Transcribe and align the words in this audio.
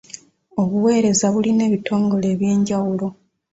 Obuwereza 0.61 1.25
bulina 1.33 1.61
ebitongole 1.69 2.25
eby'enjawulo. 2.33 3.07